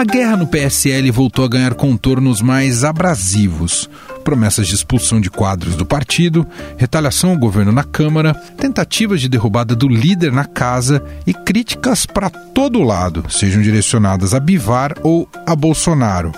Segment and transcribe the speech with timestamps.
[0.00, 3.86] A guerra no PSL voltou a ganhar contornos mais abrasivos.
[4.24, 6.46] Promessas de expulsão de quadros do partido,
[6.78, 12.30] retaliação ao governo na Câmara, tentativas de derrubada do líder na casa e críticas para
[12.30, 16.32] todo lado, sejam direcionadas a Bivar ou a Bolsonaro.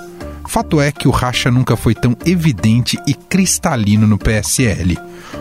[0.52, 4.98] Fato é que o racha nunca foi tão evidente e cristalino no PSL.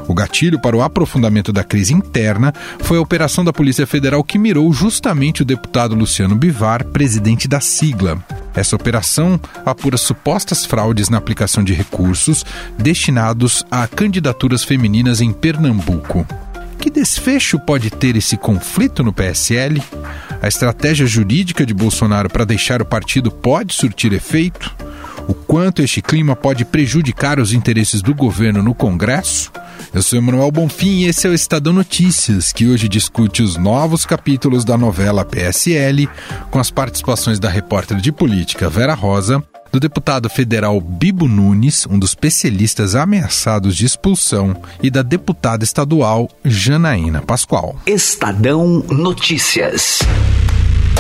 [0.08, 4.40] O gatilho para o aprofundamento da crise interna foi a operação da Polícia Federal que
[4.40, 8.24] mirou justamente o deputado Luciano Bivar, presidente da sigla.
[8.56, 12.46] Essa operação apura supostas fraudes na aplicação de recursos
[12.80, 16.26] destinados a candidaturas femininas em Pernambuco.
[16.80, 19.84] Que desfecho pode ter esse conflito no PSL?
[20.42, 24.74] A estratégia jurídica de Bolsonaro para deixar o partido pode surtir efeito?
[25.32, 29.50] O quanto este clima pode prejudicar os interesses do governo no Congresso?
[29.94, 34.06] Eu sou Emanuel Bonfim e esse é o Estadão Notícias, que hoje discute os novos
[34.06, 36.10] capítulos da novela PSL,
[36.50, 41.98] com as participações da repórter de política Vera Rosa, do deputado federal Bibo Nunes, um
[41.98, 47.78] dos especialistas ameaçados de expulsão, e da deputada estadual Janaína Pascoal.
[47.88, 50.00] Estadão Notícias.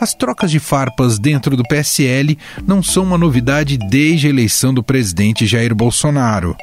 [0.00, 4.82] As trocas de farpas dentro do PSL não são uma novidade desde a eleição do
[4.82, 6.56] presidente Jair Bolsonaro.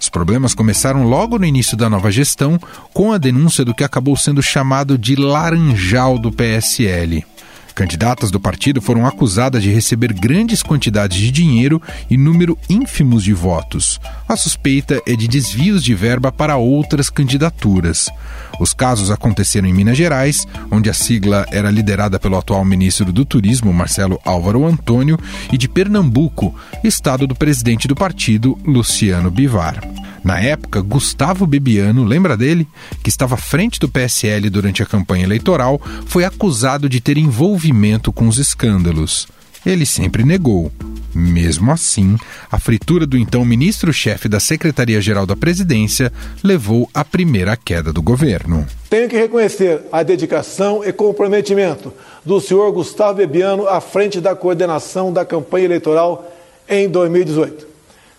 [0.00, 2.58] Os problemas começaram logo no início da nova gestão,
[2.92, 7.24] com a denúncia do que acabou sendo chamado de laranjal do PSL.
[7.76, 13.34] Candidatas do partido foram acusadas de receber grandes quantidades de dinheiro e número ínfimos de
[13.34, 14.00] votos.
[14.26, 18.08] A suspeita é de desvios de verba para outras candidaturas.
[18.58, 23.26] Os casos aconteceram em Minas Gerais, onde a sigla era liderada pelo atual ministro do
[23.26, 25.18] Turismo, Marcelo Álvaro Antônio,
[25.52, 29.86] e de Pernambuco, estado do presidente do partido, Luciano Bivar.
[30.26, 32.66] Na época, Gustavo Bebiano, lembra dele?
[33.00, 38.12] Que estava à frente do PSL durante a campanha eleitoral, foi acusado de ter envolvimento
[38.12, 39.28] com os escândalos.
[39.64, 40.72] Ele sempre negou.
[41.14, 42.16] Mesmo assim,
[42.50, 46.12] a fritura do então ministro-chefe da Secretaria-Geral da Presidência
[46.42, 48.66] levou à primeira queda do governo.
[48.90, 51.92] Tenho que reconhecer a dedicação e comprometimento
[52.24, 56.28] do senhor Gustavo Bebiano à frente da coordenação da campanha eleitoral
[56.68, 57.75] em 2018.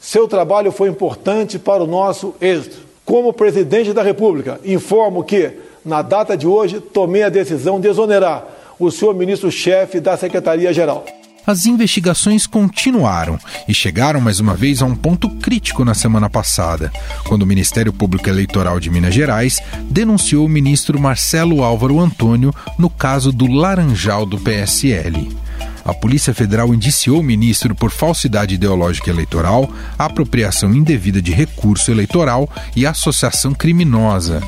[0.08, 2.78] Seu trabalho foi importante para o nosso êxito.
[3.04, 5.52] Como presidente da República, informo que,
[5.84, 8.48] na data de hoje, tomei a decisão de exonerar
[8.80, 11.06] o senhor ministro-chefe da Secretaria-Geral.
[11.46, 13.38] As investigações continuaram
[13.68, 16.90] e chegaram mais uma vez a um ponto crítico na semana passada,
[17.28, 22.90] quando o Ministério Público Eleitoral de Minas Gerais denunciou o ministro Marcelo Álvaro Antônio no
[22.90, 25.47] caso do Laranjal do PSL.
[25.88, 32.50] A Polícia Federal indiciou o ministro por falsidade ideológica eleitoral, apropriação indevida de recurso eleitoral
[32.76, 34.42] e associação criminosa.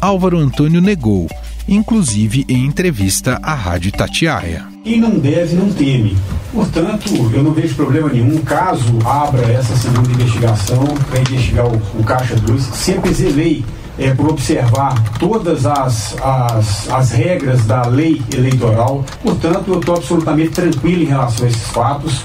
[0.00, 1.28] Álvaro Antônio negou,
[1.68, 4.66] inclusive em entrevista à Rádio Tatiaia.
[4.82, 6.18] Quem não deve, não teme.
[6.52, 12.02] Portanto, eu não vejo problema nenhum caso abra essa segunda investigação para investigar o, o
[12.02, 12.60] Caixa 2.
[12.60, 13.64] Sempre zelei
[14.00, 19.04] é, por observar todas as, as, as regras da lei eleitoral.
[19.22, 22.24] Portanto, eu estou absolutamente tranquilo em relação a esses fatos.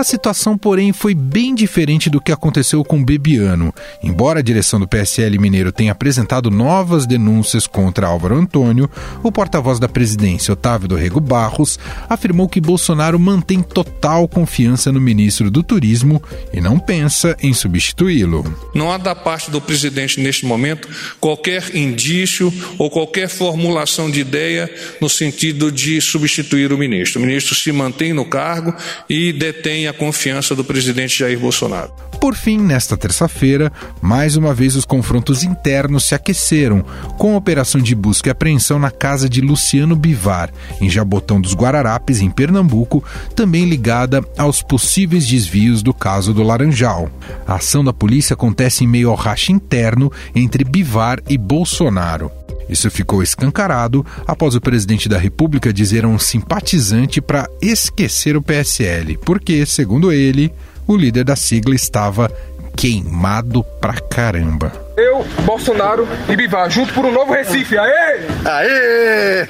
[0.00, 3.70] A situação, porém, foi bem diferente do que aconteceu com Bebiano.
[4.02, 8.88] Embora a direção do PSL Mineiro tenha apresentado novas denúncias contra Álvaro Antônio,
[9.22, 11.78] o porta-voz da presidência, Otávio do Rego Barros,
[12.08, 18.42] afirmou que Bolsonaro mantém total confiança no ministro do Turismo e não pensa em substituí-lo.
[18.74, 20.88] Não há da parte do presidente, neste momento,
[21.20, 27.20] qualquer indício ou qualquer formulação de ideia no sentido de substituir o ministro.
[27.20, 28.74] O ministro se mantém no cargo
[29.06, 32.09] e detém a confiança do presidente Jair Bolsonaro.
[32.20, 33.72] Por fim, nesta terça-feira,
[34.02, 36.84] mais uma vez os confrontos internos se aqueceram,
[37.16, 40.52] com a operação de busca e apreensão na casa de Luciano Bivar,
[40.82, 43.02] em Jabotão dos Guararapes, em Pernambuco,
[43.34, 47.10] também ligada aos possíveis desvios do caso do Laranjal.
[47.46, 52.30] A ação da polícia acontece em meio ao racha interno entre Bivar e Bolsonaro.
[52.68, 58.42] Isso ficou escancarado após o presidente da República dizer a um simpatizante para esquecer o
[58.42, 60.52] PSL, porque, segundo ele,
[60.92, 62.30] o líder da sigla estava
[62.76, 64.72] queimado pra caramba.
[64.96, 67.76] Eu, Bolsonaro e Bivar, junto por um novo Recife.
[67.76, 68.20] Aê!
[68.44, 69.42] Aê!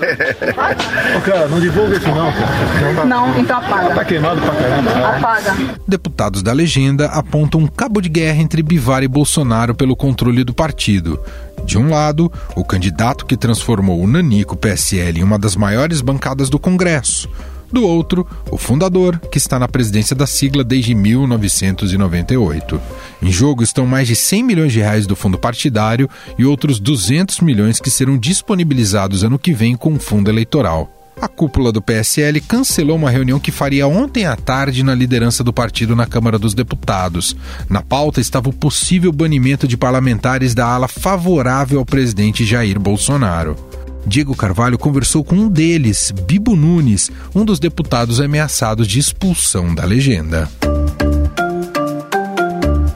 [1.17, 3.05] Ô, cara, não divulga isso não, cara.
[3.05, 3.95] Não, então apaga.
[3.95, 5.17] Tá queimado pra caramba.
[5.17, 5.57] Apaga.
[5.87, 10.55] Deputados da legenda apontam um cabo de guerra entre Bivar e Bolsonaro pelo controle do
[10.55, 11.21] partido.
[11.65, 16.49] De um lado, o candidato que transformou o Nanico PSL em uma das maiores bancadas
[16.49, 17.29] do Congresso.
[17.73, 22.81] Do outro, o fundador, que está na presidência da sigla desde 1998.
[23.23, 27.41] Em jogo estão mais de 100 milhões de reais do fundo partidário e outros 200
[27.41, 30.91] milhões que serão disponibilizados ano que vem com o fundo eleitoral.
[31.21, 35.53] A cúpula do PSL cancelou uma reunião que faria ontem à tarde na liderança do
[35.53, 37.37] partido na Câmara dos Deputados.
[37.69, 43.70] Na pauta estava o possível banimento de parlamentares da ala favorável ao presidente Jair Bolsonaro.
[44.07, 49.85] Diego Carvalho conversou com um deles, Bibo Nunes, um dos deputados ameaçados de expulsão da
[49.85, 50.49] legenda.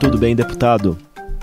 [0.00, 0.96] Tudo bem, deputado?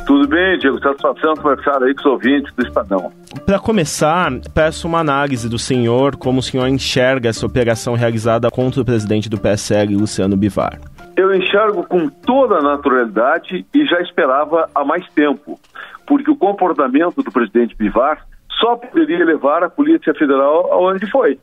[0.06, 0.80] Tudo bem, Diego.
[0.82, 3.12] Satisfação conversar aí com os ouvintes do Estadão.
[3.46, 8.82] Para começar, peço uma análise do senhor, como o senhor enxerga essa operação realizada contra
[8.82, 10.80] o presidente do PSL, Luciano Bivar.
[11.16, 15.60] Eu enxergo com toda a naturalidade e já esperava há mais tempo,
[16.08, 18.26] porque o comportamento do presidente Bivar
[18.62, 21.40] só poderia levar a Polícia Federal aonde foi.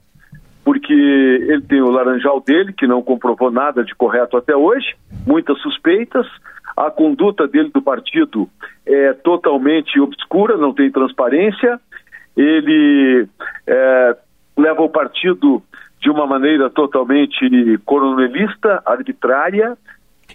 [0.65, 4.94] Porque ele tem o laranjal dele, que não comprovou nada de correto até hoje,
[5.26, 6.26] muitas suspeitas,
[6.76, 8.49] a conduta dele do partido
[8.87, 11.81] é totalmente obscura, não tem transparência,
[12.37, 13.26] ele
[13.67, 14.17] é,
[14.56, 15.61] leva o partido
[16.00, 19.76] de uma maneira totalmente coronelista, arbitrária.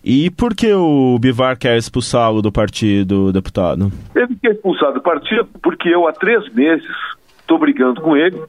[0.04, 3.92] E por que o Bivar quer expulsá-lo do partido, deputado?
[4.14, 6.86] Ele quer expulsar do partido porque eu há três meses
[7.40, 8.42] estou brigando com ele,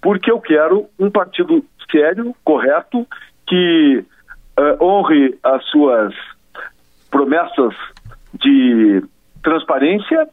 [0.00, 3.06] porque eu quero um partido sério, correto,
[3.46, 4.04] que
[4.58, 6.14] uh, honre as suas
[7.10, 7.74] promessas
[8.34, 9.02] de
[9.42, 10.28] transparência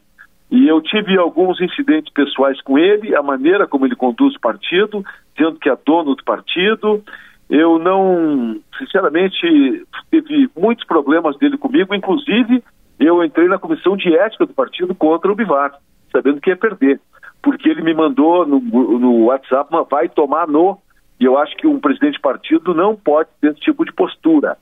[0.50, 5.04] e eu tive alguns incidentes pessoais com ele, a maneira como ele conduz o partido,
[5.36, 7.02] dizendo que é dono do partido.
[7.48, 12.62] Eu não, sinceramente, teve muitos problemas dele comigo, inclusive
[12.98, 15.74] eu entrei na comissão de ética do partido contra o Bivar,
[16.12, 17.00] sabendo que ia perder,
[17.42, 20.78] porque ele me mandou no, no WhatsApp uma vai tomar no,
[21.20, 24.56] e eu acho que um presidente de partido não pode ter esse tipo de postura.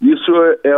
[0.00, 0.74] Isso é, é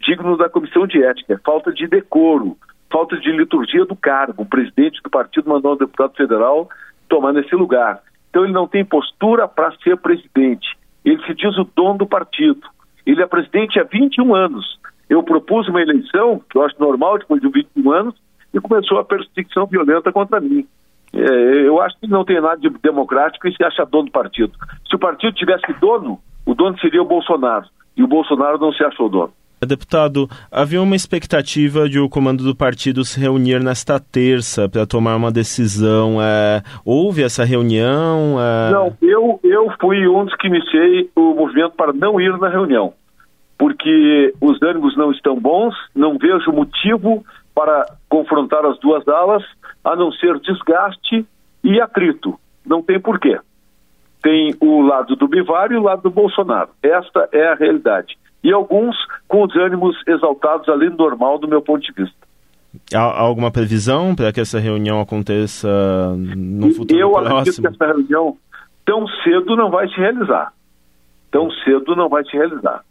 [0.00, 2.56] digno da comissão de ética, é falta de decoro,
[2.90, 4.42] falta de liturgia do cargo.
[4.42, 6.68] O presidente do partido mandou um deputado federal
[7.08, 8.00] tomar nesse lugar.
[8.34, 10.76] Então ele não tem postura para ser presidente.
[11.04, 12.62] Ele se diz o dono do partido.
[13.06, 14.76] Ele é presidente há 21 anos.
[15.08, 18.14] Eu propus uma eleição, que eu acho normal depois de 21 anos,
[18.52, 20.66] e começou a perseguição violenta contra mim.
[21.12, 21.20] É,
[21.64, 24.52] eu acho que não tem nada de democrático e se acha dono do partido.
[24.90, 27.66] Se o partido tivesse dono, o dono seria o Bolsonaro.
[27.96, 29.32] E o Bolsonaro não se achou dono.
[29.64, 35.16] Deputado, havia uma expectativa de o comando do partido se reunir nesta terça para tomar
[35.16, 36.20] uma decisão.
[36.20, 38.36] É, houve essa reunião?
[38.40, 38.70] É...
[38.72, 42.92] Não, eu, eu fui um dos que iniciei o movimento para não ir na reunião,
[43.58, 47.24] porque os ânimos não estão bons, não vejo motivo
[47.54, 49.44] para confrontar as duas alas,
[49.84, 51.24] a não ser desgaste
[51.62, 52.38] e atrito.
[52.66, 53.38] Não tem porquê.
[54.22, 56.70] Tem o lado do Bivar e o lado do Bolsonaro.
[56.82, 58.94] Esta é a realidade e alguns
[59.26, 62.16] com os ânimos exaltados além do normal, do meu ponto de vista.
[62.94, 65.68] Há alguma previsão para que essa reunião aconteça
[66.16, 67.30] no futuro Eu próximo?
[67.30, 68.36] Eu acredito que essa reunião
[68.84, 70.52] tão cedo não vai se realizar.
[71.30, 72.84] Tão cedo não vai se realizar.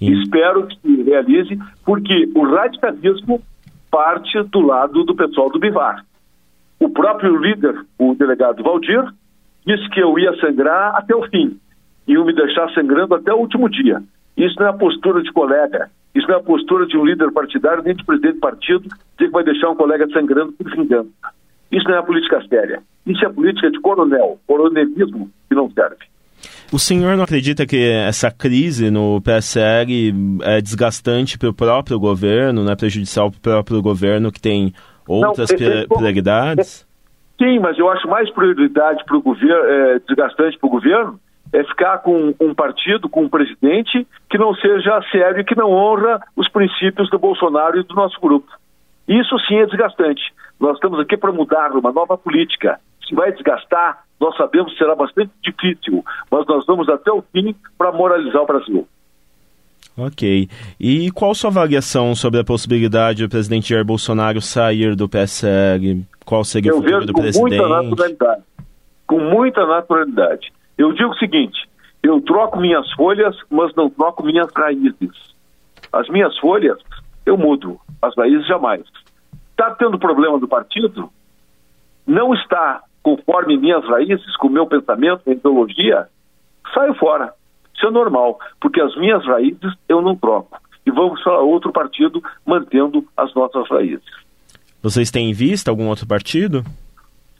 [0.00, 0.12] E...
[0.22, 3.42] Espero que se realize, porque o radicalismo
[3.90, 6.04] parte do lado do pessoal do Bivar.
[6.80, 9.04] O próprio líder, o delegado Valdir,
[9.66, 11.58] disse que eu ia sangrar até o fim.
[12.08, 14.02] e me deixar sangrando até o último dia.
[14.42, 17.30] Isso não é a postura de colega, isso não é a postura de um líder
[17.30, 21.10] partidário, nem de presidente de partido, dizer que vai deixar um colega sangrando por vingança.
[21.70, 22.82] Isso não é a política séria.
[23.06, 26.04] Isso é política de coronel, coronelismo que não serve.
[26.72, 32.64] O senhor não acredita que essa crise no PSL é desgastante para o próprio governo,
[32.64, 34.72] não é prejudicial para o próprio governo que tem
[35.06, 36.86] outras não, é, é, prioridades?
[37.40, 41.20] Sim, mas eu acho mais prioridade para o governo, é, desgastante para o governo,
[41.52, 45.70] é ficar com um partido, com um presidente que não seja sério e que não
[45.70, 48.50] honra os princípios do Bolsonaro e do nosso grupo.
[49.06, 50.22] Isso sim é desgastante.
[50.58, 52.80] Nós estamos aqui para mudar uma nova política.
[53.06, 57.54] Se vai desgastar, nós sabemos que será bastante difícil, mas nós vamos até o fim
[57.76, 58.88] para moralizar o Brasil.
[59.98, 60.48] Ok.
[60.80, 66.04] E qual sua avaliação sobre a possibilidade do presidente Jair Bolsonaro sair do PSL?
[66.24, 67.58] Qual seria Eu o futuro do presidente?
[67.58, 68.42] Com muita naturalidade.
[69.06, 70.51] Com muita naturalidade.
[70.76, 71.68] Eu digo o seguinte:
[72.02, 75.34] eu troco minhas folhas, mas não troco minhas raízes.
[75.92, 76.78] As minhas folhas
[77.24, 77.78] eu mudo.
[78.00, 78.82] As raízes jamais.
[79.50, 81.10] Está tendo problema do partido?
[82.06, 86.08] Não está conforme minhas raízes, com o meu pensamento, minha ideologia?
[86.74, 87.32] Saio fora.
[87.74, 90.60] Isso é normal, porque as minhas raízes eu não troco.
[90.84, 94.04] E vamos para outro partido mantendo as nossas raízes.
[94.82, 96.64] Vocês têm em vista algum outro partido?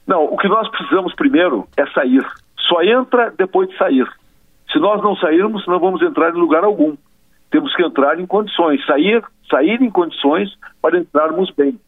[0.06, 2.24] Não, o que nós precisamos primeiro é sair.
[2.72, 4.08] Só entra depois de sair.
[4.72, 6.96] Se nós não sairmos, não vamos entrar em lugar algum.
[7.50, 11.78] Temos que entrar em condições, sair, sair em condições para entrarmos bem.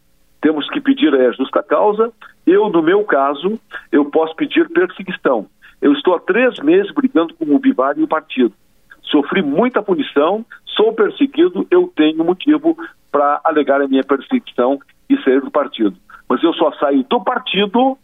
[0.41, 2.13] Temos que pedir a justa causa.
[2.45, 3.59] Eu, no meu caso,
[3.91, 5.47] eu posso pedir perseguição.
[5.81, 8.53] Eu estou há três meses brigando com o Bivar e o partido.
[9.05, 12.77] Sofri muita punição, sou perseguido, eu tenho motivo
[13.11, 15.95] para alegar a minha perseguição e sair do partido.
[16.29, 17.97] Mas eu só saio do partido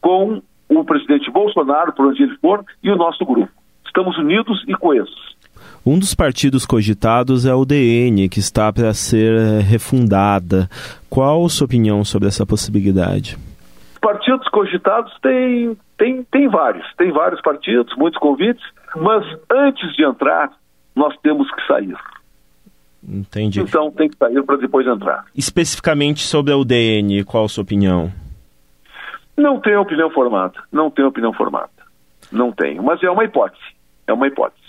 [0.00, 0.40] com
[0.78, 3.50] o presidente Bolsonaro, por onde ele for, e o nosso grupo.
[3.84, 5.32] Estamos unidos e coesos.
[5.84, 10.68] Um dos partidos cogitados é o DN, que está para ser eh, refundada.
[11.10, 13.36] Qual a sua opinião sobre essa possibilidade?
[14.00, 18.64] Partidos cogitados tem, tem, tem vários, tem vários partidos, muitos convites,
[18.96, 20.52] mas antes de entrar,
[20.94, 21.96] nós temos que sair.
[23.06, 23.60] Entendi.
[23.60, 25.24] Então tem que sair para depois entrar.
[25.34, 28.12] Especificamente sobre a UDN, qual a sua opinião?
[29.36, 30.54] Não tenho opinião formada.
[30.70, 31.70] Não tenho opinião formada.
[32.30, 32.82] Não tenho.
[32.82, 33.62] Mas é uma hipótese.
[34.06, 34.60] É uma hipótese.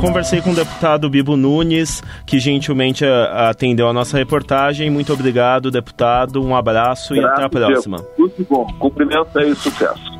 [0.00, 4.90] Conversei com o deputado Bibo Nunes, que gentilmente eh, atendeu a nossa reportagem.
[4.90, 6.44] Muito obrigado, deputado.
[6.44, 7.96] Um abraço Graças e até a próxima.
[7.96, 8.08] Deus.
[8.18, 8.66] Muito bom.
[8.78, 10.16] Cumprimento e sucesso.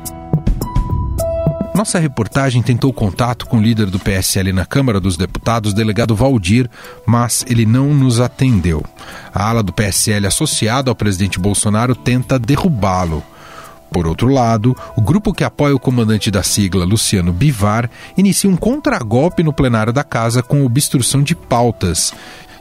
[1.75, 6.67] Nossa reportagem tentou contato com o líder do PSL na Câmara dos Deputados, delegado Valdir,
[7.05, 8.83] mas ele não nos atendeu.
[9.31, 13.23] A ala do PSL associado ao presidente Bolsonaro tenta derrubá-lo.
[13.91, 18.57] Por outro lado, o grupo que apoia o comandante da sigla, Luciano Bivar, inicia um
[18.57, 22.13] contragolpe no plenário da casa com obstrução de pautas.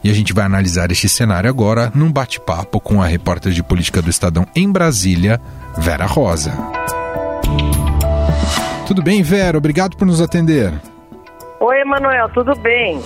[0.04, 4.00] E a gente vai analisar este cenário agora num bate-papo com a repórter de política
[4.00, 5.40] do Estadão em Brasília,
[5.76, 6.52] Vera Rosa.
[8.86, 9.58] Tudo bem, Vera?
[9.58, 10.72] Obrigado por nos atender.
[11.58, 13.02] Oi, Emanuel, tudo bem?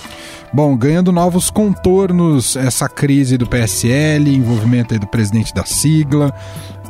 [0.53, 6.33] Bom, ganhando novos contornos essa crise do PSL, envolvimento do presidente da sigla,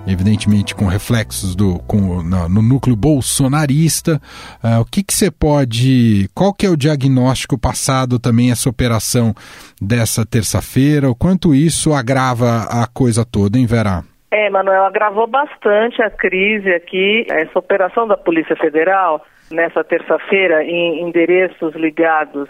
[0.08, 4.20] evidentemente com reflexos do, com, no, no núcleo bolsonarista.
[4.64, 9.34] Uh, o que que você pode, qual que é o diagnóstico passado também essa operação
[9.82, 11.10] dessa terça-feira?
[11.10, 14.04] O quanto isso agrava a coisa toda, hein, Vera?
[14.32, 21.02] É, Manuel, agravou bastante a crise aqui, essa operação da Polícia Federal, nessa terça-feira, em
[21.02, 22.48] endereços ligados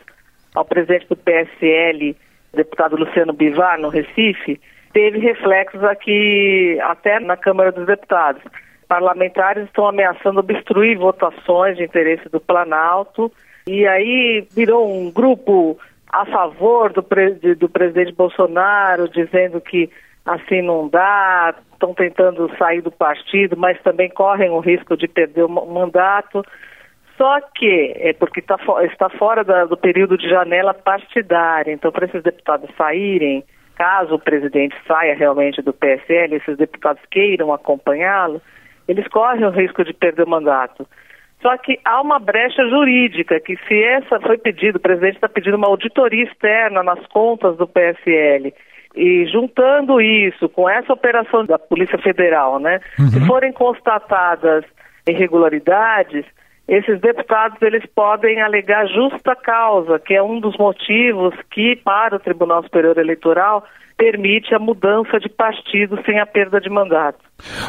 [0.53, 2.15] ao presidente do PSL,
[2.53, 4.61] deputado Luciano Bivar, no Recife,
[4.93, 8.41] teve reflexos aqui até na Câmara dos Deputados.
[8.87, 13.31] Parlamentares estão ameaçando obstruir votações de interesse do Planalto,
[13.67, 15.77] e aí virou um grupo
[16.11, 19.89] a favor do, pre do presidente Bolsonaro, dizendo que
[20.25, 25.43] assim não dá, estão tentando sair do partido, mas também correm o risco de perder
[25.43, 26.43] o mandato.
[27.17, 32.05] Só que, é porque tá, está fora da, do período de janela partidária, então para
[32.05, 33.43] esses deputados saírem,
[33.81, 38.39] caso o presidente saia realmente do PSL, esses deputados queiram acompanhá-lo,
[38.87, 40.87] eles correm o risco de perder o mandato.
[41.41, 45.57] Só que há uma brecha jurídica que se essa foi pedido, o presidente está pedindo
[45.57, 48.53] uma auditoria externa nas contas do PSL
[48.95, 52.79] e juntando isso com essa operação da Polícia Federal, né?
[52.99, 53.07] Uhum.
[53.07, 54.63] Se forem constatadas
[55.09, 56.23] irregularidades,
[56.73, 62.19] esses deputados eles podem alegar justa causa, que é um dos motivos que para o
[62.19, 63.65] Tribunal Superior Eleitoral
[63.97, 67.19] permite a mudança de partido sem a perda de mandato.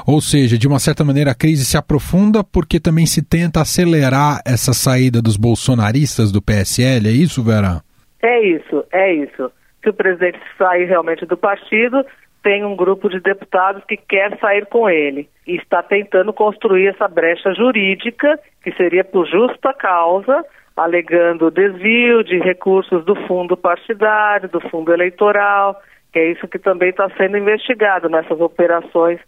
[0.06, 4.40] Ou seja, de uma certa maneira a crise se aprofunda porque também se tenta acelerar
[4.46, 7.82] essa saída dos bolsonaristas do PSL, é isso, Vera?
[8.22, 9.50] É isso, é isso
[9.82, 12.04] se o presidente sair realmente do partido,
[12.42, 17.06] tem um grupo de deputados que quer sair com ele e está tentando construir essa
[17.06, 20.44] brecha jurídica, que seria por justa causa,
[20.76, 25.80] alegando desvio de recursos do fundo partidário, do fundo eleitoral,
[26.12, 29.20] que é isso que também está sendo investigado nessas operações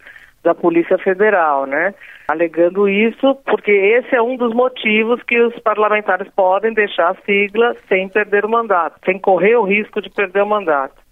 [0.43, 1.93] da Polícia Federal, né?
[2.27, 7.75] Alegando isso, porque esse é um dos motivos que os parlamentares podem deixar a sigla
[7.89, 11.04] sem perder o mandato, sem correr o risco de perder o mandato.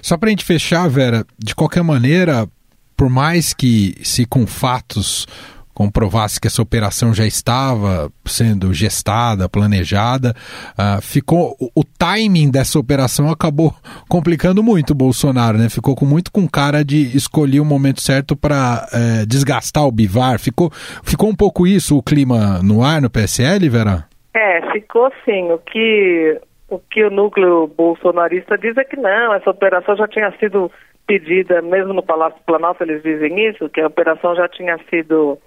[0.00, 2.48] Só para a gente fechar, Vera, de qualquer maneira,
[2.96, 5.26] por mais que se com fatos
[5.74, 10.34] comprovasse que essa operação já estava sendo gestada, planejada,
[10.72, 13.74] uh, ficou o, o, timing dessa operação acabou
[14.08, 15.68] complicando muito o Bolsonaro, né?
[15.68, 20.38] Ficou com muito com cara de escolher o momento certo para uh, desgastar o Bivar.
[20.38, 20.70] Ficou,
[21.02, 24.06] ficou um pouco isso o clima no ar no PSL, Vera?
[24.34, 25.50] É, ficou sim.
[25.50, 26.40] O que
[26.72, 30.72] o que o núcleo bolsonarista diz é que não, essa operação já tinha sido
[31.06, 35.38] pedida, mesmo no Palácio Planalto eles dizem isso, que a operação já tinha sido,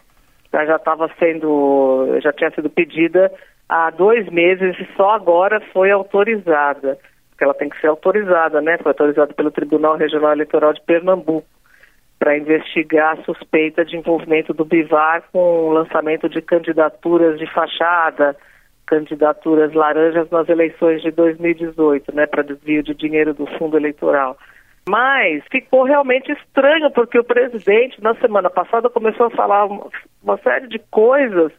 [0.54, 3.32] já estava sendo, já tinha sido pedida
[3.68, 7.00] há dois meses e só agora foi autorizada.
[7.32, 8.78] Porque ela tem que ser autorizada, né?
[8.78, 11.48] Foi autorizada pelo Tribunal Regional Eleitoral de Pernambuco
[12.20, 18.38] para investigar a suspeita de envolvimento do Bivar com o lançamento de candidaturas de fachada,
[18.86, 24.38] candidaturas laranjas nas eleições de 2018, né, para desvio de dinheiro do fundo eleitoral.
[24.88, 30.68] Mas ficou realmente estranho, porque o presidente, na semana passada, começou a falar uma série
[30.68, 31.52] de coisas,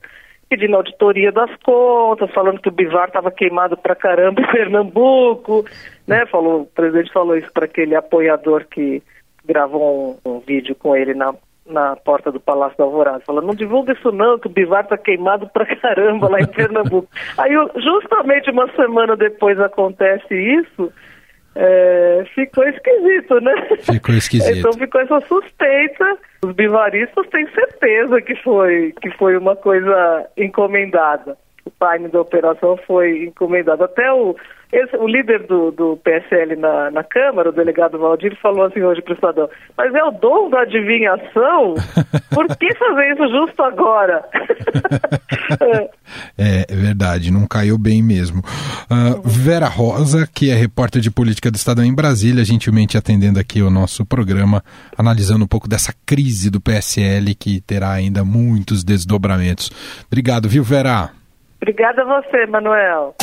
[0.49, 5.65] pedindo auditoria das contas, falando que o Bivar estava queimado pra caramba em Pernambuco,
[6.07, 6.25] né?
[6.27, 9.03] Falou, o presidente falou isso para aquele apoiador que
[9.45, 11.35] gravou um, um vídeo com ele na,
[11.69, 14.97] na porta do Palácio da Alvorada, falando, não divulga isso não, que o Bivar tá
[14.97, 17.09] queimado pra caramba lá em Pernambuco.
[17.39, 20.93] Aí, justamente uma semana depois acontece isso,
[21.55, 23.53] é, ficou esquisito, né?
[23.81, 24.59] Ficou esquisito.
[24.59, 26.19] então ficou essa suspeita.
[26.45, 31.37] Os bivaristas têm certeza que foi, que foi uma coisa encomendada.
[31.67, 33.83] O time da operação foi encomendado.
[33.83, 34.37] Até o,
[34.73, 39.01] esse, o líder do, do PSL na, na Câmara, o delegado Valdir, falou assim hoje
[39.01, 41.75] para o Estadão, mas é o dom da adivinhação?
[42.31, 44.25] Por que fazer isso justo agora?
[46.39, 48.41] é, é, verdade, não caiu bem mesmo.
[48.41, 53.63] Uh, Vera Rosa, que é repórter de política do Estadão em Brasília, gentilmente atendendo aqui
[53.63, 54.63] o nosso programa,
[54.97, 59.71] analisando um pouco dessa crise do PSL que terá ainda muitos desdobramentos.
[60.09, 61.11] Obrigado, viu, Vera?
[61.61, 63.15] Obrigada a você, Manuel.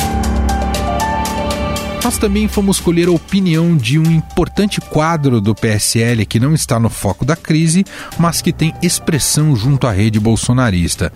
[2.04, 6.78] Nós também fomos colher a opinião de um importante quadro do PSL que não está
[6.78, 7.82] no foco da crise,
[8.18, 11.10] mas que tem expressão junto à rede bolsonarista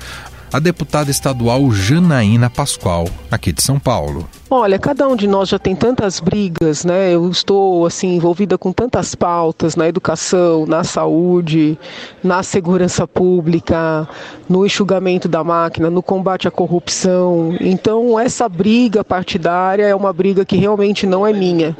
[0.52, 4.28] a deputada estadual Janaína Pascoal, aqui de São Paulo.
[4.50, 7.12] Olha, cada um de nós já tem tantas brigas, né?
[7.14, 11.78] Eu estou assim envolvida com tantas pautas na educação, na saúde,
[12.24, 14.08] na segurança pública,
[14.48, 17.54] no enxugamento da máquina, no combate à corrupção.
[17.60, 21.76] Então, essa briga partidária é uma briga que realmente não é minha.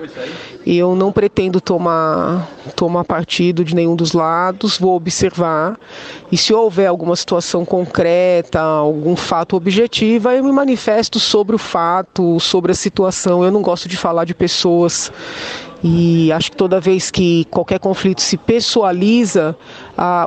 [0.70, 5.78] Eu não pretendo tomar, tomar partido de nenhum dos lados, vou observar.
[6.30, 12.38] E se houver alguma situação concreta, algum fato objetivo, eu me manifesto sobre o fato,
[12.38, 13.42] sobre a situação.
[13.42, 15.10] Eu não gosto de falar de pessoas.
[15.82, 19.56] E acho que toda vez que qualquer conflito se pessoaliza,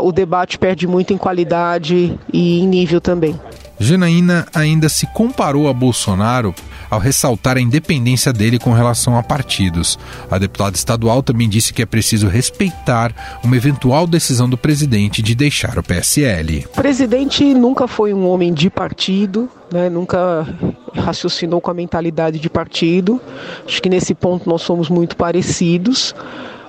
[0.01, 3.39] o debate perde muito em qualidade e em nível também.
[3.79, 6.55] Janaína ainda se comparou a Bolsonaro
[6.91, 9.97] ao ressaltar a independência dele com relação a partidos.
[10.29, 15.33] A deputada estadual também disse que é preciso respeitar uma eventual decisão do presidente de
[15.33, 16.65] deixar o PSL.
[16.73, 20.45] O presidente nunca foi um homem de partido, né, nunca
[20.93, 23.21] raciocinou com a mentalidade de partido.
[23.65, 26.13] Acho que nesse ponto nós somos muito parecidos.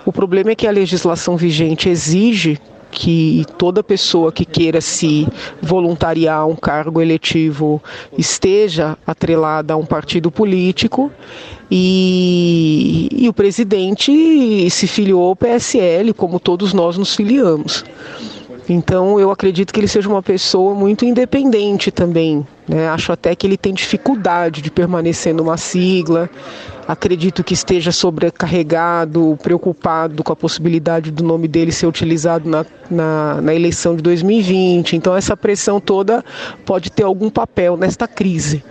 [0.07, 2.61] O problema é que a legislação vigente exige
[2.93, 5.27] que toda pessoa que queira se
[5.63, 7.83] voluntariar a um cargo eletivo
[8.17, 11.11] esteja atrelada a um partido político
[11.71, 17.83] e, e o presidente se filiou ao PSL, como todos nós nos filiamos.
[18.69, 22.47] Então eu acredito que ele seja uma pessoa muito independente também.
[22.69, 22.89] Né?
[22.89, 26.31] Acho até que ele tem dificuldade de permanecer numa sigla,
[26.87, 33.41] acredito que esteja sobrecarregado, preocupado com a possibilidade do nome dele ser utilizado na, na,
[33.41, 34.97] na, eleição de 2020.
[34.97, 36.25] Então, essa pressão toda
[36.65, 38.63] pode ter algum papel nesta crise.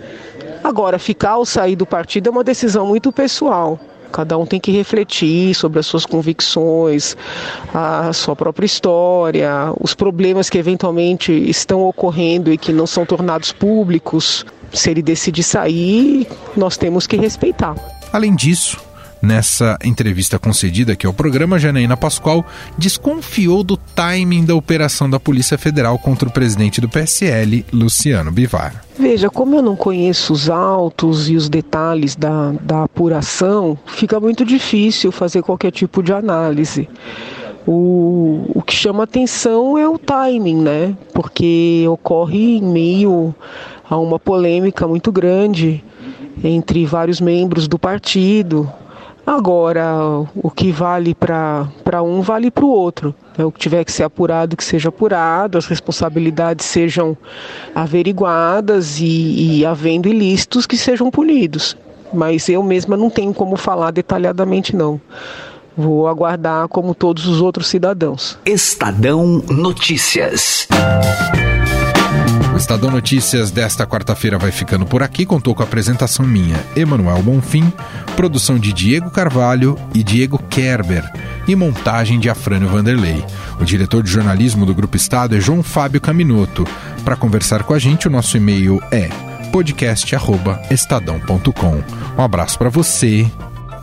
[0.64, 3.80] Agora, ficar ou sair do partido é uma decisão muito pessoal.
[4.12, 7.16] Cada um tem que refletir sobre as suas convicções,
[7.74, 13.52] a sua própria história, os problemas que eventualmente estão ocorrendo e que não são tornados
[13.52, 14.46] públicos.
[14.74, 17.76] Se ele decidir sair, nós temos que respeitar.
[18.14, 18.78] Além disso,
[19.22, 22.46] nessa entrevista concedida aqui ao programa, Janaína Pascoal
[22.78, 28.84] desconfiou do timing da operação da Polícia Federal contra o presidente do PSL, Luciano Bivar.
[28.98, 34.46] Veja, como eu não conheço os autos e os detalhes da, da apuração, fica muito
[34.46, 36.90] difícil fazer qualquer tipo de análise.
[37.66, 40.98] O, o que chama atenção é o timing, né?
[41.14, 43.36] Porque ocorre em meio
[43.90, 45.84] a uma polêmica muito grande
[46.44, 48.72] entre vários membros do partido.
[49.26, 49.96] Agora,
[50.36, 51.68] o que vale para
[52.04, 53.14] um vale para o outro.
[53.38, 57.16] É, o que tiver que ser apurado, que seja apurado, as responsabilidades sejam
[57.74, 61.78] averiguadas e, e havendo ilícitos que sejam punidos.
[62.14, 65.00] Mas eu mesma não tenho como falar detalhadamente, não.
[65.78, 68.38] Vou aguardar como todos os outros cidadãos.
[68.46, 70.68] Estadão Notícias.
[72.62, 75.26] Estadão Notícias desta quarta-feira vai ficando por aqui.
[75.26, 77.74] Contou com a apresentação minha, Emanuel Bonfim,
[78.16, 81.04] produção de Diego Carvalho e Diego Kerber
[81.48, 83.26] e montagem de Afrânio Vanderlei.
[83.60, 86.64] O diretor de jornalismo do Grupo Estado é João Fábio Caminoto.
[87.04, 89.10] Para conversar com a gente, o nosso e-mail é
[89.52, 91.84] podcast@estadão.com.
[92.16, 93.26] Um abraço para você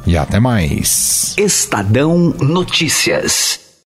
[0.07, 1.35] e até mais.
[1.37, 3.68] Estadão Notícias.